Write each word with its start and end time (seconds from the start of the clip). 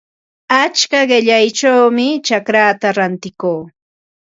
Achka 0.59 1.01
qillayćhawmi 1.11 2.07
chacraata 2.25 2.87
rantikuu. 2.97 3.61